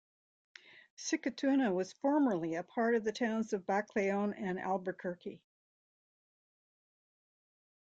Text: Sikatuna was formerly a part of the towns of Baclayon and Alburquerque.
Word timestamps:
Sikatuna 0.97 1.71
was 1.75 1.93
formerly 1.93 2.55
a 2.55 2.63
part 2.63 2.95
of 2.95 3.03
the 3.03 3.11
towns 3.11 3.53
of 3.53 3.67
Baclayon 3.67 4.33
and 4.35 4.57
Alburquerque. 4.57 5.41